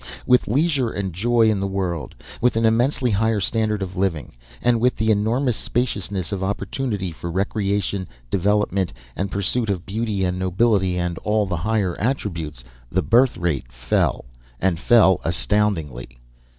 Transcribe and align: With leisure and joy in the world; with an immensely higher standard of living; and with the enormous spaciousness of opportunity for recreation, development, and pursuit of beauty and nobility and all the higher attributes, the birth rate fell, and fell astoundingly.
With 0.25 0.47
leisure 0.47 0.89
and 0.89 1.13
joy 1.13 1.47
in 1.51 1.59
the 1.59 1.67
world; 1.67 2.15
with 2.41 2.55
an 2.55 2.65
immensely 2.65 3.11
higher 3.11 3.39
standard 3.39 3.83
of 3.83 3.95
living; 3.95 4.33
and 4.59 4.81
with 4.81 4.95
the 4.95 5.11
enormous 5.11 5.55
spaciousness 5.57 6.31
of 6.31 6.41
opportunity 6.43 7.11
for 7.11 7.29
recreation, 7.29 8.07
development, 8.31 8.93
and 9.15 9.29
pursuit 9.31 9.69
of 9.69 9.85
beauty 9.85 10.23
and 10.25 10.39
nobility 10.39 10.97
and 10.97 11.19
all 11.19 11.45
the 11.45 11.57
higher 11.57 11.95
attributes, 11.99 12.63
the 12.91 13.03
birth 13.03 13.37
rate 13.37 13.71
fell, 13.71 14.25
and 14.59 14.79
fell 14.79 15.21
astoundingly. 15.23 16.17